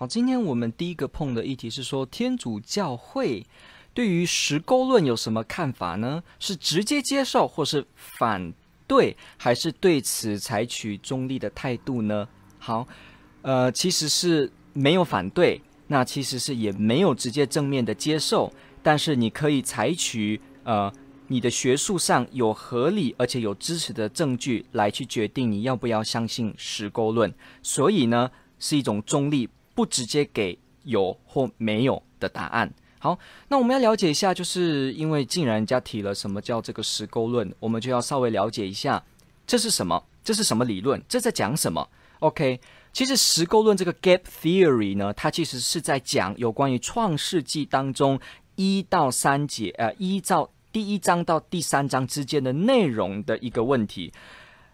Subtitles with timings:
[0.00, 3.44] 好，今天我们第一个碰的议题是说，天主教会
[3.92, 6.22] 对于石沟论有什么看法呢？
[6.38, 8.50] 是直接接受，或是反
[8.86, 12.26] 对，还是对此采取中立的态度呢？
[12.58, 12.88] 好，
[13.42, 18.50] 呃，其实是没有反对，那其实是也没有直接正面的接受，
[18.82, 20.90] 但是你可以采取呃
[21.26, 27.30] 你的学术上有合理而且有支持的证据来去决定你要不要相信石沟论，
[27.62, 29.46] 所以呢是一种中立。
[29.74, 32.72] 不直接给有或没有的答案。
[32.98, 39.02] 好，那我们要了解一下，就是因为既然人家提了什么叫这个石沟论，我们就要稍微了解一下
[39.46, 42.60] 这是什么，这是什么理论，这在讲什么？OK，
[42.92, 48.20] 其实石沟论这个 Gap Theory 呢，它其实是在讲有关于创世纪当中
[48.56, 54.12] 一到三节，呃，依照第一章到第三章之间的内容的一个问题。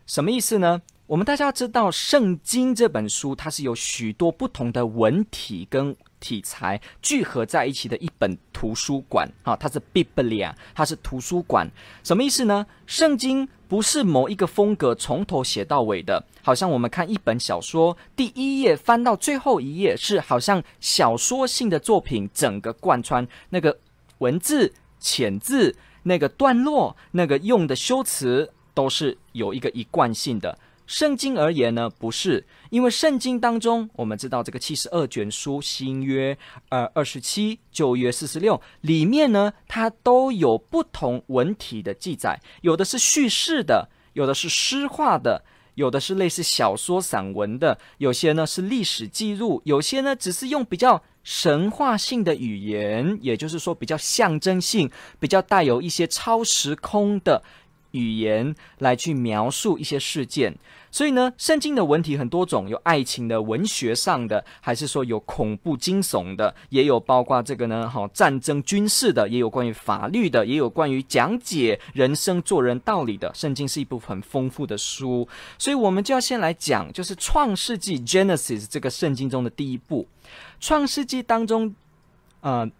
[0.04, 0.82] 什么意思呢？
[1.06, 11.70] 我们大家要知道，《圣经》这本书它是有许多不同的文体跟题材聚合在一起的一本图书馆啊，它是 Biblia，它是图书馆。
[12.02, 12.66] 什么意思呢？
[12.88, 23.78] 《圣经》不是某一个风格从头写到尾的，好像我们看一本小说，第一页翻到最后一页是好像小说性的作品，整个贯穿那个
[24.18, 30.58] 文字、遣字、那个段落、那个用的修辞都是有一个一贯性的。
[30.86, 57.42] 圣经而言呢，不是，因为圣经当中，我们知道这个七十二卷书，新约呃二十七，旧约四十六，里面呢，它都有不同文体的记载，有的是叙事的，有的是诗化的，有的是类似小说散文的，有些呢是历史记录，有些呢只是用比较神话性的语言，也就是说比较象征性，比较带有一些超时空的。
[57.96, 60.56] 语言来去描述一些事件，
[60.90, 73.32] 所以呢，圣经的文体很多种，有爱情的、文学上的，还是说有恐怖惊悚的，也有包括这个呢，好战争军事的，也有关于法律的，也有关于讲解人生做人道理的。
[73.34, 75.26] 圣经是一部很丰富的书，
[75.58, 80.06] 所以我们就要先来讲，就是创世纪 Genesis 这个圣经中的第一部，
[80.60, 81.74] 创世纪当中，
[82.40, 82.70] 呃。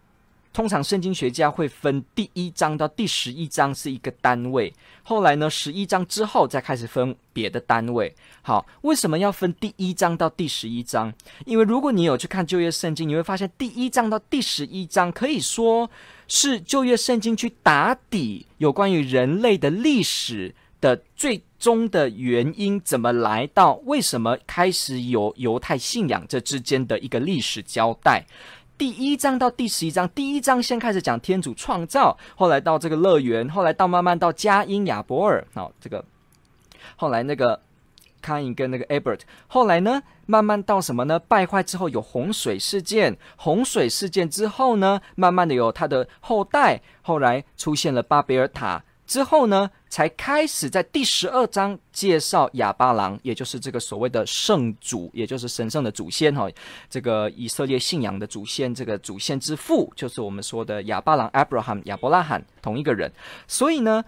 [0.56, 4.72] 通常圣经学家会分第一章到第十一章是一个单位，
[5.02, 8.14] 后来呢，十一章之后再开始分别的单位。
[8.40, 11.12] 好，为什么要分第一章到第十一章？
[11.44, 15.90] 因为如果你有去看旧约圣经，你会发现第一章到第十一章可以说
[16.26, 28.24] 是旧约圣经去打底有关于人类的历史的最终的原因怎么来到，为什么开始有犹太信仰这之间的一个历史交代。
[28.78, 36.04] 第一章到第十一章，第一章先开始讲天主创造，后来到这个乐园，后来到慢慢到加因亚伯尔，好，这个
[36.94, 37.58] 后来那个
[38.20, 41.18] 康因跟那个 Ebert，后来呢，慢慢到什么呢？
[41.18, 48.84] 败坏之后有洪水事件，洪水事件之后呢，慢慢的有他的后代，后来出现了巴别尔塔。
[49.06, 56.50] 之后呢，才开始在第十二章介绍亚巴郎，也就是这个所谓的圣祖，也就是神圣的祖先哈，
[56.90, 63.10] 这个以色列信仰的祖先，这个祖先之父，就是我们说的亚巴郎 （Abraham）、亚伯拉罕同一个人。
[63.46, 64.04] 所以呢，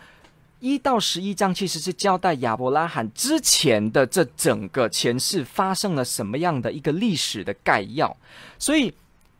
[0.58, 8.16] 一到十一章其实是交代亚伯拉罕之前的这整个前世发生了什么样的一个历史的概要，
[8.58, 8.92] 所以。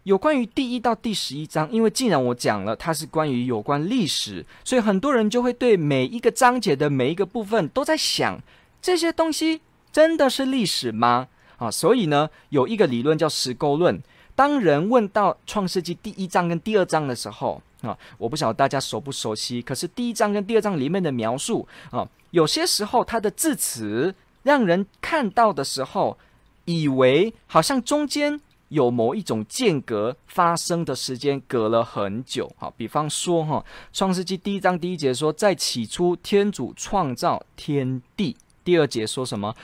[0.09, 8.41] 有关于第一到第十一章，因为既然我讲了它是关于有关历史，所以很多人就会对每一个章节的每一个部分都在想：
[8.81, 9.61] 这些东西
[9.93, 11.29] 真的是历史吗？
[11.59, 14.01] 啊，所以呢，有一个理论叫石沟论。
[14.35, 24.15] 当人问到创世纪第一章跟第二章的时候，啊，我不晓得大家熟不熟悉，可是第一章跟第二章里面的描述，啊，有些时候它的字词
[24.45, 26.17] 让人看到的时候，
[26.65, 28.41] 以为好像中间。
[28.69, 33.65] 有某一种间隔发生的时间隔了很久，好，比方说哈，
[33.97, 39.55] 《创世纪》第一章第一节说，在起初天主创造天地，第二节说什么？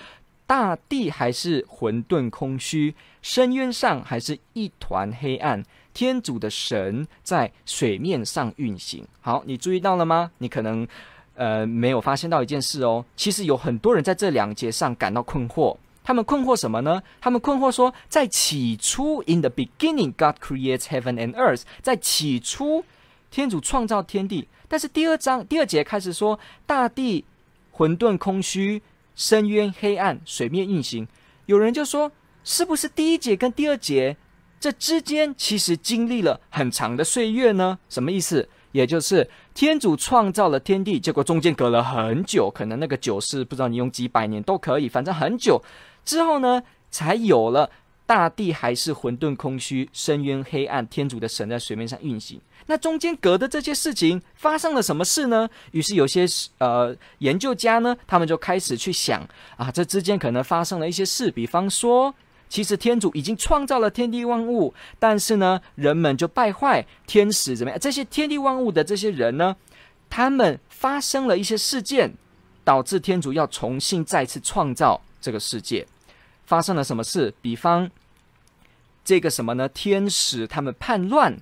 [0.47, 5.65] 大地还是混沌空虚，深渊上还是一团黑暗，
[5.95, 9.06] 天主的神在水面上运行。
[9.23, 10.31] 好，你注意到了吗？
[10.39, 10.87] 你可能
[11.35, 15.75] 呃没有发现到一件事哦，其实有很多人在这两节上感到困惑。
[16.05, 17.03] 他们困惑什么呢？
[17.21, 21.62] 他们困惑说，在起初，in the beginning, God creates heaven and earth。
[21.81, 22.85] 在起初，
[23.31, 24.47] 天主创造天地。
[24.69, 27.25] 但是第二章第二节开始说，大地
[27.73, 28.83] 混沌空虚，
[29.17, 31.09] 深渊黑暗，水面运行。
[31.47, 32.12] 有人就说，
[32.45, 34.17] 是不是第一节跟第二节
[34.61, 37.79] 这之间其实经历了很长的岁月呢？
[37.89, 38.47] 什么意思？
[38.73, 45.62] 也就是天主创造了天地，结果中间隔了很久，可能那个久是不知道你用几百年都可以，反正很久
[46.05, 47.71] 之后呢，才有了
[48.06, 52.41] 大地还是混沌空虚、深渊黑暗，天主的神在水面上运行。
[52.67, 55.49] 那中间隔的这些事情发生了什么事呢？
[55.73, 56.27] 于是有些
[56.59, 62.15] 呃研究家呢，他们就开始去想啊，这之间可能发生了一些事，比方说。
[62.47, 67.81] 其实天主已经创造了天地万物，但是呢，人们就败坏，天使怎么样？
[67.81, 69.56] 这些天地万物的这些人呢，
[70.09, 72.15] 他们发生了一些事件，
[72.62, 75.85] 导致天主要重新再次创造这个世界。
[76.46, 77.32] 发生了什么事？
[77.41, 77.91] 比方
[79.05, 79.69] 这个什么呢？
[79.69, 81.37] 天使他们叛乱，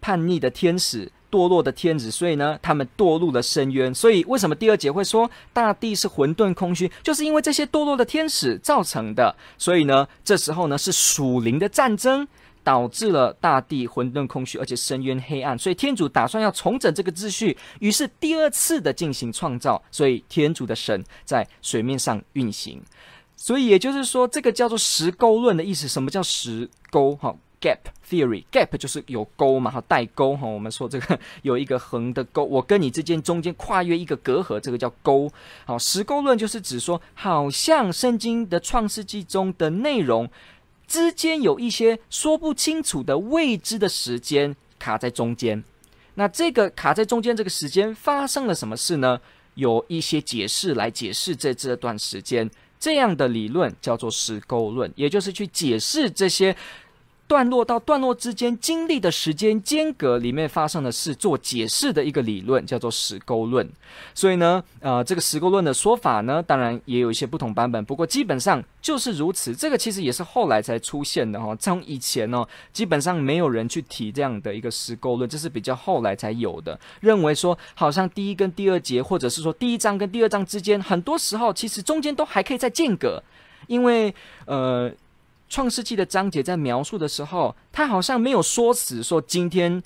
[0.00, 1.10] 叛逆的天使。
[1.28, 3.92] 堕落的天子，所以呢，他们堕入了深渊。
[3.92, 6.90] 所以，为什么第二节会说大地是混沌空虚？
[7.02, 9.34] 就是因为这些堕落的天使造成的。
[9.58, 12.26] 所以呢，这时候呢，是属灵的战争
[12.62, 15.58] 导致了大地混沌空虚，而且深渊黑暗。
[15.58, 19.82] 所以，天主打算要重整这个秩序，于是第二次的进行创造。
[19.90, 22.80] 所以，天主的神在水面上运行。
[23.36, 25.86] 所以，也就是说，这个叫做时沟论的意思。
[25.86, 27.14] 什么叫时沟？
[27.16, 27.78] 哈？Gap
[28.08, 30.46] theory，gap 就是有沟嘛，哈，带沟哈。
[30.46, 35.30] 我们说这个有一个横的沟，我跟你之间中间跨越一个隔阂，这个叫沟。
[35.64, 40.28] 好，时沟论就是指说，好像圣经的创世纪中的内容
[40.86, 45.64] 之间有一些说不清楚的未知的时间卡在中间。
[46.14, 49.20] 那这个卡在中间这个时间发生了什么事呢？
[49.54, 56.56] 有一些解释来解释这这段时间，这样的理论叫做石沟论，也就是去解释这些。
[57.28, 63.68] 段落到段落之间经历的时间间隔里面发生的事做解释的一个理论叫做时沟论。
[64.14, 69.54] 所以呢，呃，这个时沟论的说法呢，当然也有一些不同版本，不过基本上就是如此。
[69.54, 76.78] 这个其实也是后来才出现的哈，从以前呢，基本上没有人去提这样的一个时沟论，这是比较后来才有的。
[77.00, 83.22] 认为说，好像第一跟第二节，或者是说第一章跟第二章之间，很多时候其实中间都还可以再间隔，
[83.66, 84.14] 因为
[84.44, 84.92] 呃。
[85.48, 89.82] 创世纪的章节在描述的时候，他好像没有说死说今天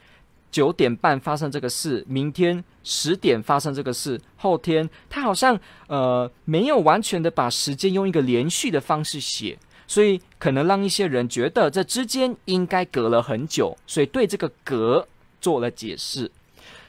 [0.51, 15.07] 九点半发生这个事，明天十点发生这个事，后天他好像呃没有完全的把时间用一个连续的方式写，所以可能让一些人觉得这之间应该隔了很久，所以对这个隔
[15.41, 16.31] 做了解释。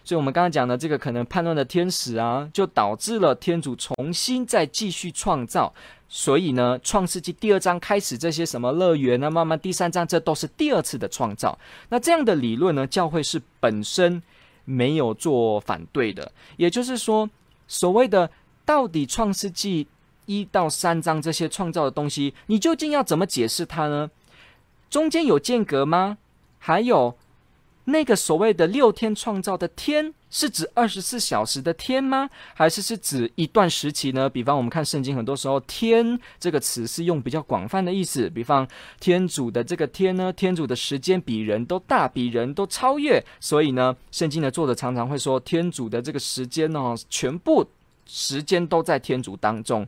[0.04, 5.72] 所以我们刚刚讲的这个可能叛乱的天使啊，就导致了天主重新再继续创造。
[6.14, 11.58] 所以呢，《创世纪》第二章开始这些什么乐园啊，慢慢第三章这都是第二次的创造。
[11.88, 14.22] 那这样的理论呢，教会是本身
[14.66, 16.30] 没有做反对的。
[16.58, 17.30] 也就是说，
[17.66, 18.30] 所谓的
[18.66, 19.86] 到底《创世纪》
[20.26, 24.12] 一到三章这些创造的东西，你究竟要怎么解释它呢？
[24.90, 26.18] 中间有间隔吗？
[26.60, 27.18] 还有
[27.86, 30.14] 那个所谓的六天创造的天？
[30.34, 32.30] 是指二十四小时的天吗？
[32.54, 34.30] 还是是指一段时期呢？
[34.30, 38.30] 比方我们看圣经，很多时候“天”这个词是用比较广泛的意思。
[38.30, 38.66] 比方
[38.98, 43.22] 天主的这个天呢，天主的时间比人都大，比人都超越。
[43.42, 47.68] 所以呢，圣经的作者常常会说，天主的这个时间呢，全部
[48.06, 49.86] 时间都在天主当中。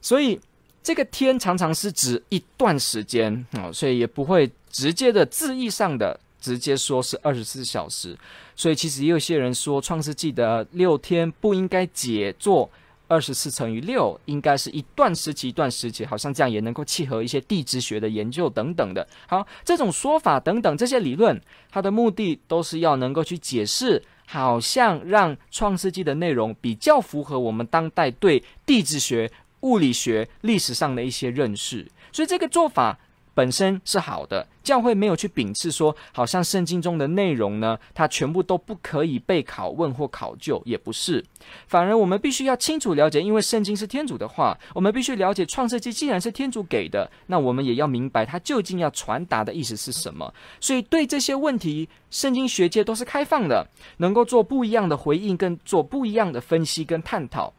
[0.00, 0.40] 所以
[0.82, 6.18] 这个天常常是指一段时间啊，所以也不会直接的字义上的。
[6.42, 8.18] 直接说是二十四小时，
[8.56, 12.68] 所以其实也有些人说《创世纪》的六天不应该解作
[13.06, 19.06] 二十四乘以六，应该是一段时期一段时期，好像这样也能够契合一些地质学的研究等等的。
[19.28, 29.30] 好，这种说法等等这些理论，它的目的都是要能够去解释，好像让《创世纪》的内容比较符合我们当代对地质学、
[29.60, 32.98] 物理学、历史上的一些认识，所以这个做法。
[33.34, 41.24] 本身是好的，教会没有去秉持说，好像圣经中的内容呢，它全部都不可以被拷问或考究，也不是。
[41.66, 50.32] 反而我们必须要清楚了解，因为圣经是天主的话，我们必须了解创世纪既然是天主给的，那我们也要明白它究竟要传达的意思是什么。
[50.60, 57.52] 所以对这些问题，圣经学界都是开放的，能够做不一样的回应，跟做不一样的分析跟探讨。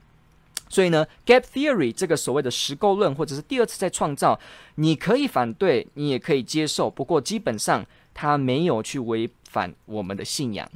[0.74, 4.40] 所以呢，gap theory 这个所谓的实构论，或者是第二次再创造，
[4.74, 6.90] 你可以反对，你也可以接受。
[6.90, 10.68] 不过基本上它没有去违反我们的信仰。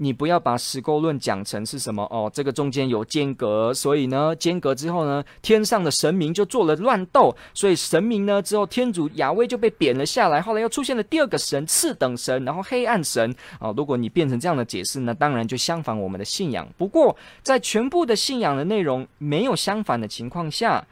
[0.00, 13.74] 你不要把十沟论讲成是什么哦，这个中间有间隔，所以呢，间隔之后呢，天上的神明就做了乱斗，所以神明呢之后，天主亚威就被贬了下来，后来又出现了第二个神次等神，然后黑暗神啊、哦。
[13.76, 16.68] 如果你变成这样的解释呢，当然就相反我们的信仰。
[16.76, 20.86] 不过在全部的信仰的内容没有相反的情况下，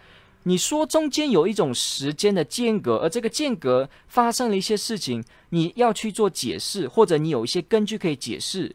[0.48, 8.72] 你说中间有一种时间的间隔，而这个间隔发生了一些事情，你要去做解释，或者你有一些根据可以解释。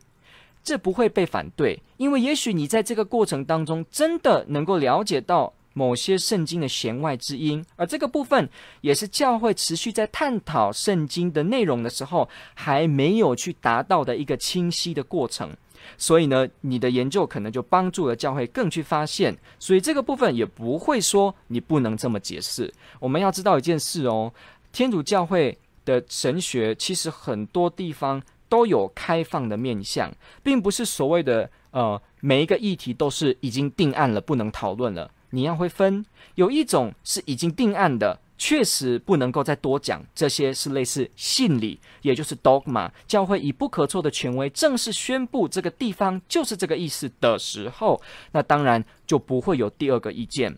[0.61, 8.49] 这不会被反对，因为也许你在这个过程当中真的能够了解到某些圣经的弦外之音，而这个部分
[8.81, 15.49] 也是教会持续在探讨圣经的内容的时候还没有去达到的一个清晰的过程。
[15.97, 22.73] 所以呢，你的研究可能就帮助了教会更去发现，所以这个部分也不会说你不能这么解释。
[22.99, 24.33] 我们要知道一件事哦，
[24.71, 28.21] 天主教会的神学其实很多地方。
[28.51, 35.09] 都有开放的面向，并不是所谓的呃每一个议题都是已经定案了，不能讨论了。
[35.29, 40.03] 你要会分，有一种是已经定案的，确实不能够再多讲。
[40.15, 42.89] 这些是类似信理，也就是 dogma。
[43.05, 50.57] 教会以不可错的权威正式宣布这个地方就是这个意思的时候，那当然就不会有第二个意见。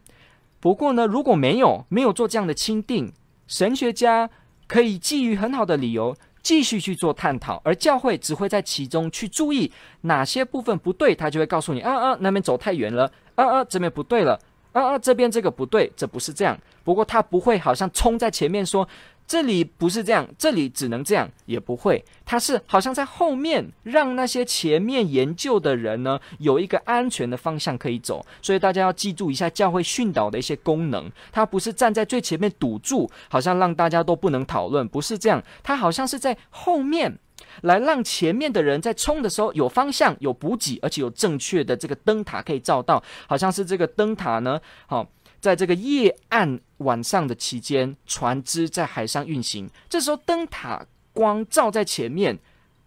[0.62, 3.12] 不过呢，如果没有没有做这样的钦定，
[3.48, 4.30] 神学家
[4.66, 6.16] 可以基于很好的理由。
[6.42, 9.72] 继续去做探讨，而教会只会在其中去注意
[10.02, 14.38] 哪些部分不对，他就会告诉你啊啊，那边走太远了，啊啊，这边不对了，
[14.74, 16.60] 啊啊，这边这个不对，这不是这样。
[16.84, 18.86] 不过他不会好像冲在前面说。
[19.34, 22.06] 这里不是这样，这里只能这样，也不会。
[22.24, 28.24] 他是好像在后面让那些前面研究的人呢，有一个安全的方向可以走。
[28.44, 31.12] 所以大家要记住一下教会训导的一些功能。
[31.32, 35.44] 他不是站在最前面堵住，好像让大家都不能讨论，不是这样。
[35.64, 37.18] 他好像是在后面
[37.62, 43.04] 来让前面的人在冲的时候有方向、有补给，而且有正确的这个灯塔可以照到。
[43.26, 45.10] 好像是这个灯塔呢，好。
[45.44, 49.70] 在这个夜暗晚上的期间，船只在海上运行。
[49.90, 52.40] 这时候灯塔光照在前面，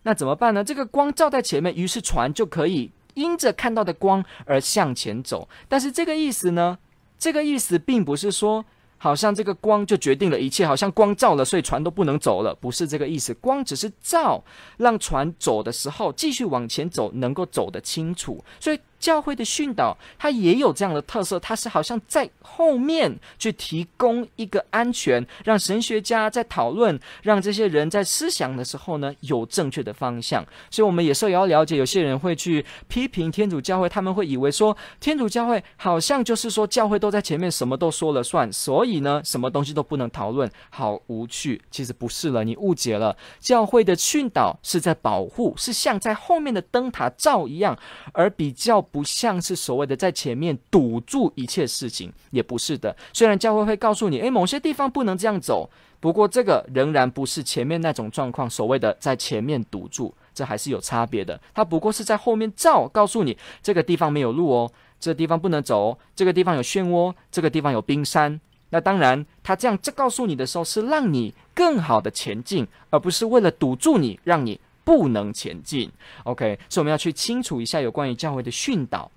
[0.04, 0.64] 那怎么办呢？
[0.64, 5.46] 这个光照在前面，于是船就可以因着看到的光而向前走。
[5.68, 6.78] 但是这个意思呢？
[7.18, 8.64] 这个意思并不是说。
[8.98, 13.32] 好像这个光就决定了一切，好像光照了，所以船都不能走了，不是这个意思。
[13.34, 14.42] 光只是照，
[14.78, 18.42] 让船走的时候继续往前走，能够走得清楚。
[18.58, 30.44] 所以教会的训导它也有这样的特色，它是好像在后面去提供一个安全，让神学家在讨论，让这些人在思想的时候呢有正确的方向。
[30.70, 41.60] 所以我们也是也要了解，有些人会去批评天主教会，他们会以为说天主教会好像就是说教会都在前面，什么都说了算，所以呢，什么东西都不能讨论，好无趣。
[41.70, 43.16] 其实不是了，你误解了。
[43.40, 47.76] 教会的训导是在保护，是像在后面的灯塔照一样，
[48.12, 52.96] 而比较不像是所谓的在前面堵住一切事情，也不是的。
[53.12, 55.68] 虽然教会会告诉你，诶，某些地方不能这样走，
[56.00, 58.48] 不过这个仍然不是前面那种状况。
[58.48, 61.40] 所谓的在前面堵住，这还是有差别的。
[61.54, 68.40] 它不过是在后面照，告诉你这个地方没有路哦，这地方不能走，这个地方有漩涡，这个地方有冰山。
[68.70, 75.90] 那当然，他这样这告诉你的时候，是让你更好的前进，而不是为了堵住你，让你不能前进。
[76.22, 79.10] OK，所以我们要去清楚一下有关于教会的训导。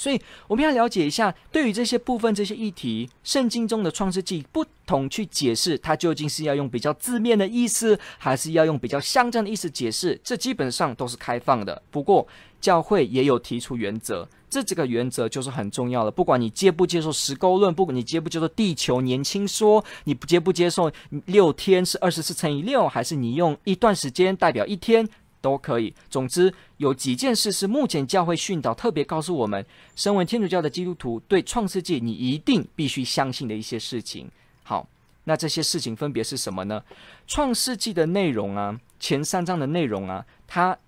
[0.00, 10.18] 所以我们要了解一下，对于这些部分、这些议题，圣经中的创世纪不同去解释，它究竟是要用比较字面的意思，还是要用比较象征的意思解释？
[10.24, 11.82] 这基本上都是开放的。
[11.90, 12.26] 不过
[12.62, 14.26] 教会也有提出原则。
[14.48, 20.90] 这几个原则就是很重要的，不管你接不接受十沟论，不管你接不接受地球年轻说，你不接不接受
[21.26, 25.08] 六天是二十四乘以六，还是你用一段时间代表一天
[25.40, 25.94] 都可以。
[26.08, 29.64] 总之，有几件事是目前教会训导特别告诉我们，
[29.96, 34.30] 身为天主教的基督徒，对创世纪你一定必须相信的一些事情。
[34.62, 34.88] 好，
[35.24, 36.82] 那这些事情分别是什么呢？
[37.26, 40.78] 创世纪的内容啊，前三章的内容啊，它。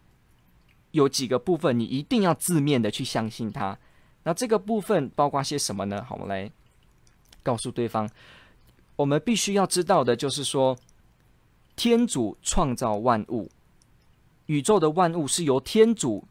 [0.93, 3.79] 有几个部分你一定要字面的去相信它，
[4.25, 6.05] 那这个部分包括些什么呢？
[6.07, 6.53] 好，我们来
[7.43, 8.07] 告诉对方，
[8.97, 10.77] 我们必须要知道的就是说，
[11.77, 13.51] 天主创造万物，
[14.47, 16.25] 宇宙的万物是由天主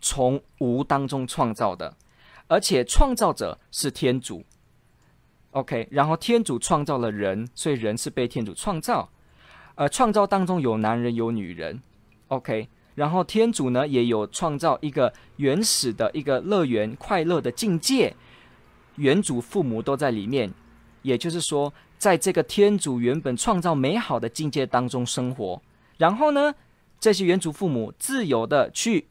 [0.00, 1.96] 从无当中创造的，
[2.46, 4.44] 而且创造者是天主。
[5.52, 9.08] OK，然后天主创造了人，所以人是被天主创造，
[9.74, 11.80] 而创造当中有男人有女人。
[12.28, 12.68] OK。
[12.94, 18.14] 然后天主呢，也有创造一个原始的一个乐园，快乐的境界，
[18.96, 20.52] 原主父母都在里面，
[21.00, 25.62] 也就是说，在这个天主原本创造美好的境界当中生活。
[25.96, 26.54] 然后呢，
[27.02, 29.08] 这些原祖父母自由的去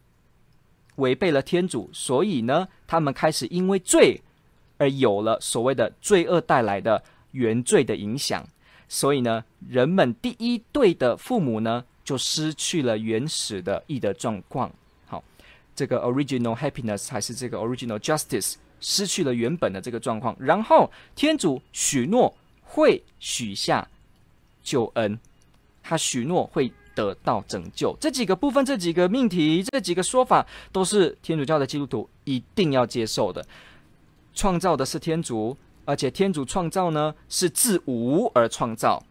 [0.95, 4.21] 违背了天主，所以呢，他们开始因为罪
[4.77, 8.48] 而有了所谓的罪恶带来的原罪的影响，
[8.88, 14.71] 所以呢，人们第一对的父母呢，就失去了原始的义的状况。
[15.05, 15.21] 好，
[15.75, 20.33] 这个 original happiness 还是这个 original justice 失去了原本的这个状况。
[20.39, 23.86] 然后天主许诺会许下
[24.63, 25.19] 救恩，
[25.83, 27.95] 他许诺会得到拯救。
[28.00, 33.45] 这几个部分，这几个命题，这几个说法，都是天主教的基督徒一定要接受的。
[34.33, 39.03] 创造的是天主，而且天主创造呢是自无而创造，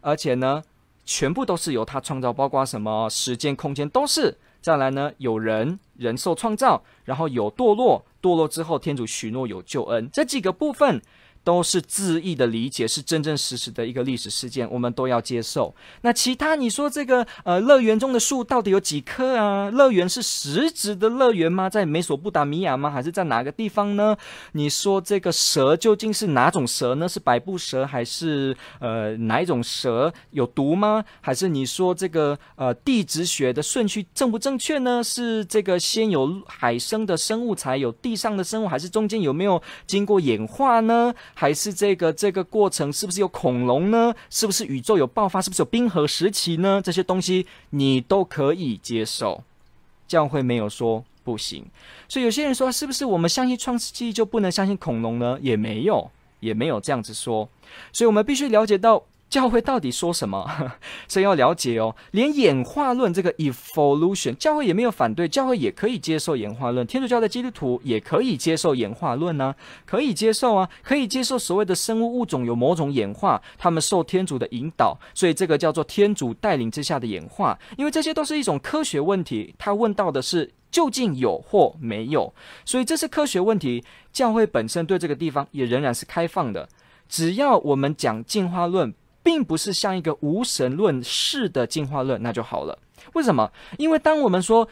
[0.00, 0.62] 而且呢
[1.04, 4.36] 全部都是由他创造，包括什么时间、空间都是。
[4.60, 11.00] 再来呢有人人受创造，然后有堕落，堕落之后天主许诺有救恩，这几个部分。
[11.44, 15.74] 都是字义的理解，是真真实实的一个历史事件，我们都要接受。
[16.02, 19.70] 那其他你说这个呃乐园中的树到底有几棵啊？
[19.70, 21.70] 乐园是实质的乐园吗？
[21.70, 22.90] 在美索不达米亚吗？
[22.90, 24.16] 还是在哪个地方呢？
[24.52, 27.08] 你说这个蛇究竟是哪种蛇呢？
[27.08, 31.04] 是百步蛇还是呃哪一种蛇有毒吗？
[31.20, 35.02] 还是你说这个呃地质学的顺序正不正确呢？
[35.02, 41.14] 是这个先有海生的生物才有地上的生物，还是中间有没有经过演化呢？
[41.40, 44.12] 还是这个这个过程是不是有恐龙呢？
[44.28, 45.40] 是不是宇宙有爆发？
[45.40, 46.82] 是不是有冰河时期呢？
[46.84, 49.44] 这些东西你都可以接受，
[50.08, 51.64] 教会没有说不行。
[52.08, 55.38] 所以有些人说，是不是我们相信创世纪就不能相信恐龙呢？
[55.40, 57.48] 也没有，也没有这样子说。
[57.92, 59.04] 所以我们必须了解到。
[59.28, 60.72] 教会到底说什么？
[61.06, 61.94] 所以要了解哦。
[62.12, 66.86] 连演化论这个 evolution，教会也没有反对，教会也可以接受演化论。
[66.86, 69.54] 天主教的基督徒也可以接受演化论呢、
[69.84, 77.58] 可以接受啊，可以接受所谓的生物物种有某种演化，他们受天主的引导，所以这个叫做天主带领之下的演化。
[77.76, 82.32] 因为这些都是一种科学问题，他问到的是究竟有或没有，
[82.64, 83.84] 所以这是科学问题。
[84.10, 86.66] 教会本身对这个地方也仍然是开放的，
[87.08, 88.94] 只要我们讲进化论。
[89.28, 92.78] 并不是像一个无神论式的进化论，那就好了。
[93.12, 93.52] 为什么？
[93.76, 94.66] 因为当我们说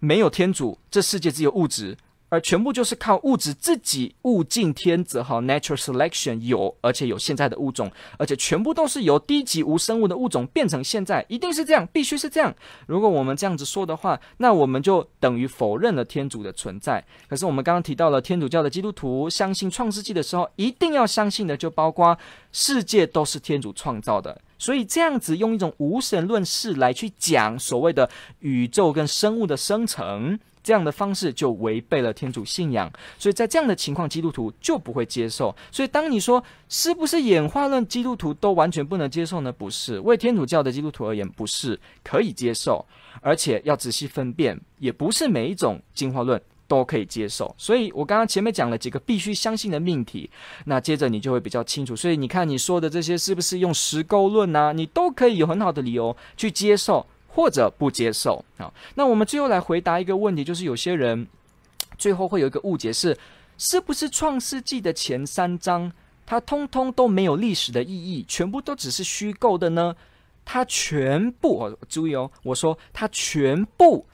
[0.00, 1.96] 没有天主，这世界只有物质。
[2.32, 12.54] 而全部就是靠物质自己物竞天择，哈，natural selection 有，而且有现在的物种，而且全部都是由低级无生物的物种变成现在，一定是这样，必须是这样。
[12.86, 17.04] 如果我们这样子说的话，那我们就等于否认了天主的存在。
[17.28, 22.16] 可是我们刚刚提到了天主教的基督徒相信创世纪的时候，一定要相信的就包括
[22.50, 30.40] 世界都是天主创造的，所以这样子用一种无神论式来去讲所谓的宇宙跟生物的生成。
[30.62, 35.54] 这样的方式就违背了天主信仰，所以在这样的情况，基督徒就不会接受。
[35.70, 39.52] 所以，当你说是不是演化论，基督徒都完全不能接受呢？
[39.52, 42.84] 不是，为天主教的基督徒而言，不是可以接受，
[43.20, 47.52] 而且要仔细分辨，也不是每一种进化论都可以接受。
[47.58, 50.30] 所以我刚刚前面讲了几个必须相信的命题，
[50.66, 51.96] 那接着你就会比较清楚。
[51.96, 54.72] 所以你看你说的这些是不是用实构论啊？
[54.72, 57.04] 你都可以有很好的理由去接受。
[57.34, 58.72] 或者不接受啊？
[58.94, 61.26] 那我们最后来回答一个问题，就是有些人
[61.96, 63.16] 最后会有一个误解是：
[63.56, 65.90] 是不是创世纪的前三章
[66.26, 69.96] 它通通都没有历史的意义，全部都只是虚构的呢？
[70.44, 74.06] 它全部哦，注意哦，我说它全部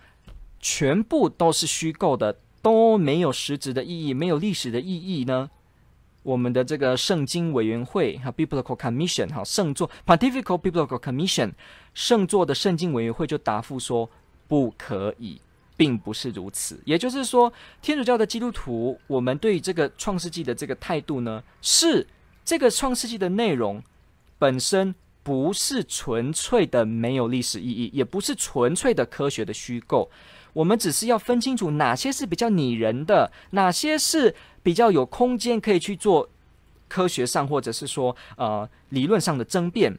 [0.61, 5.51] 全部都是虚构的，都没有实质的意义，没有历史的意义呢？
[6.23, 11.53] 我们的这个圣经委员会哈，Biblical Commission 哈，圣座 Pontifical Biblical Commission
[11.95, 14.09] 圣座的圣经委员会就答复说
[14.47, 15.41] 不可以，
[15.77, 16.81] 并不是如此。
[16.85, 22.07] 也就是说，天主教的基督徒，我们对于这个创世纪的这个态度呢，是
[22.45, 23.83] 这个创世纪的内容
[24.39, 30.11] 本身不是纯粹的没有历史意义，也不是纯粹的科学的虚构。
[30.55, 34.35] 我们只是要分清楚哪些是比较拟人的，哪些是
[34.69, 36.29] 比较有空间可以去做
[36.89, 39.99] 科学上或者是说呃理论上的争辩。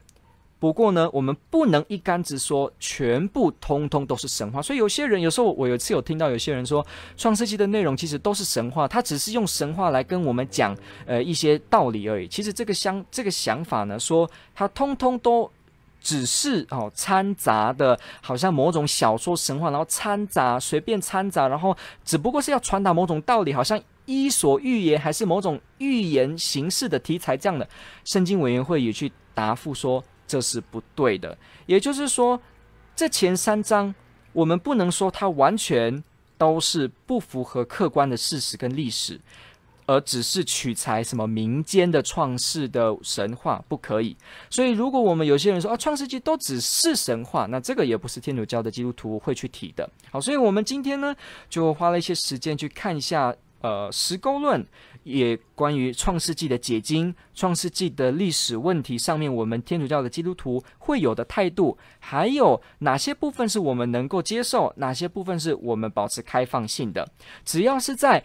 [0.60, 4.62] 不过呢，我们不能一竿子说全部通通都是神话。
[4.62, 12.28] 所以有些人有时候我有一次有听到有些人说，创世纪的内容其实都是神话，他只是用神话来跟我们讲呃一些道理而已。
[12.28, 15.50] 其实这个想这个想法呢，说他通通都。
[16.02, 23.78] 只是哦，掺杂的，好像某种小说神话，然后掺杂，随便掺杂，然后只不过是要传达某种道理，好像
[24.10, 27.68] 伊索寓言还是某种寓言形式的题材这样的。
[28.04, 31.38] 圣经委员会也去答复说这是不对的。
[31.66, 32.40] 也就是说，
[32.96, 33.94] 这前三章
[34.32, 36.02] 我们不能说它完全
[36.36, 39.20] 都是不符合客观的事实跟历史。
[39.86, 44.16] 而只是取材什么民间的创世的神话，不可以。
[44.48, 49.90] 所以，如果我们有些人说啊，创世纪都只是神话，那这个也不是天主教的基督徒会去提的。
[50.12, 51.12] 好，所以我们今天呢，
[51.48, 54.66] 就花了一些时间去看一下，呃，石沟论。
[55.02, 67.10] 也关于创世纪的解经、创世纪的历史问题上面，我们天主教的基督徒会有的态度，还有哪些部分是我们能够接受，哪些部分是我们保持开放性的。
[67.46, 68.22] 只要是在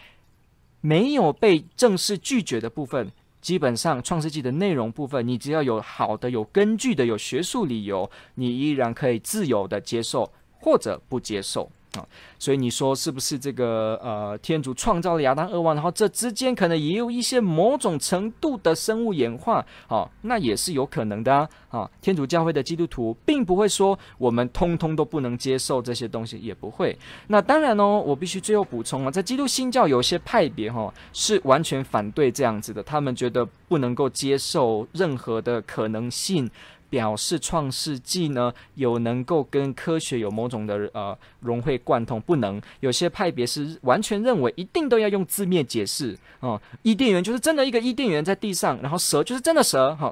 [0.81, 11.71] 没有被正式拒绝的部分，基本上创世纪的内容部分，你只要有好的、有根据的、有学术理由，你依然可以自由的接受或者不接受。
[11.95, 12.05] 啊，
[12.37, 21.49] 所以你说是不是这个呃，天主创造了亚当、厄万，然后这之间可能也有一些某种程度的生物演化，好，那也是有可能的啊。
[21.75, 26.97] 啊，天主教会的基督徒并不会说我们通通都不能接受这些东西，也不会。
[27.27, 36.49] 那当然哦，我必须最后补充啊，在基督新教有些派别哈是完全反对这样子的，他们觉得不能够接受任何的可能性。
[36.95, 42.61] 表示创世纪呢有能够跟科学有某种的呃融会贯通，不能。
[42.79, 50.09] 有些派别是完全认为一定都要用字面解释哦，伊甸园就是真的一个伊甸园在地上，然后蛇就是真的蛇哈、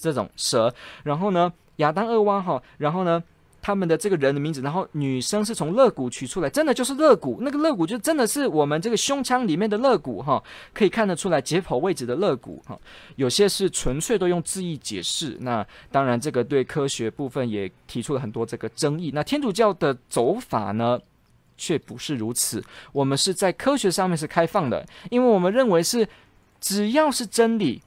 [0.00, 3.20] 这种蛇，然后呢亚当厄娃哈，然后呢。
[3.62, 10.42] 他们的这个人的名字，然后女生是从肋骨取出来，真的就是肋骨，那个肋骨就真的是我们这个胸腔里面的肋骨哈，
[10.72, 12.78] 可以看得出来解剖位置的肋骨哈。
[13.16, 19.10] 有些是纯粹都用字义解释，那当然这个对科学部分也提出了很多这个争议。
[19.14, 20.98] 那天主教的走法呢，
[21.56, 26.08] 却不是如此，我们是在科学上面是开放的，因为我们认为是
[26.60, 27.82] 只要是真理，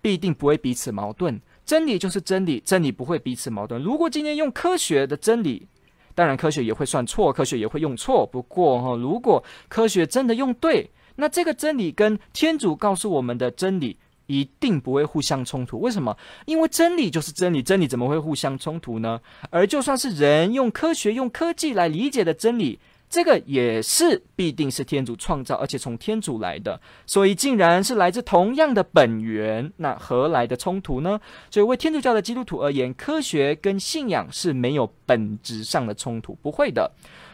[0.00, 1.40] 必定不会彼此矛盾。
[1.64, 3.82] 真理就是真理，真理不会彼此矛盾。
[3.82, 5.66] 如果今天用科学的真理，
[6.14, 8.26] 当然科学也会算错，科学也会用错。
[8.26, 13.96] 不过哈，如果科学真的用对，那这个真理跟天主告诉我们的真理
[14.26, 15.80] 一定不会互相冲突。
[15.80, 16.16] 为什么？
[16.46, 19.20] 因为真理就是真理，真理怎么会互相冲突呢？
[19.50, 22.78] 而就算是人用科学、用科技来理解的真理。
[23.14, 31.20] 这个也是必定是天主创造，而且从天主来的，所以竟然是来自同样的本源，那何来的冲突呢？
[31.48, 36.90] 所以为天主教的基督徒而言，科学跟信仰是没有本质上的冲突，不会的，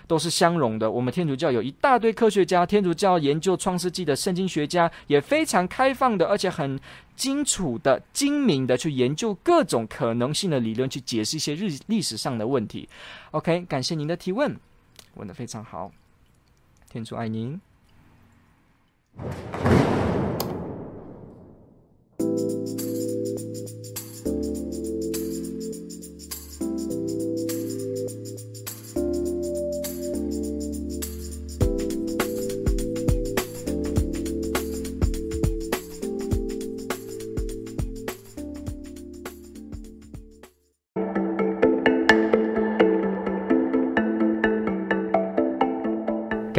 [0.07, 0.90] 都是相容的。
[0.90, 6.79] 我们天主教有一大堆科学家，天主教研究创世纪的圣经学家也非常开放的，而且很
[7.16, 12.87] 清楚的、精明的去研究各种可能性的理论，去解释一些日历史上的问题。
[13.31, 14.55] OK，感谢您的提问。
[15.14, 15.90] 问的非常好，
[16.88, 17.61] 天主爱您。